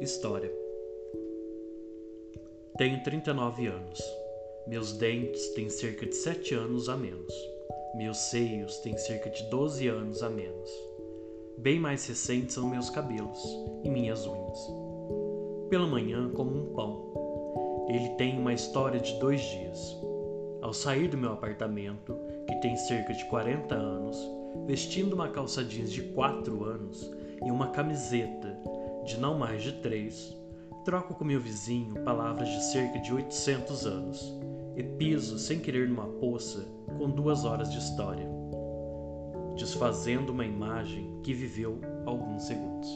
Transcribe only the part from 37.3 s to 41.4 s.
horas de história, desfazendo uma imagem que